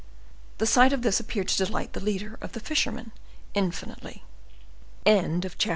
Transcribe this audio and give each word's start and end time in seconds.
The 0.57 0.65
sight 0.65 0.93
of 0.93 1.03
this 1.03 1.19
appeared 1.19 1.47
to 1.49 1.63
delight 1.63 1.93
the 1.93 1.99
leader 1.99 2.39
of 2.41 2.53
the 2.53 2.59
fishermen 2.59 3.11
infinitely. 3.53 4.23
Chapter 5.05 5.11
XXIV. 5.47 5.69